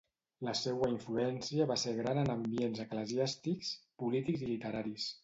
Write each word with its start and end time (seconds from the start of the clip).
La 0.45 0.53
seua 0.59 0.87
influència 0.93 1.67
va 1.71 1.77
ser 1.81 1.93
gran 1.99 2.21
en 2.21 2.31
ambients 2.37 2.81
eclesiàstics, 2.87 3.71
polítics 4.05 4.47
i 4.49 4.49
literaris. 4.53 5.07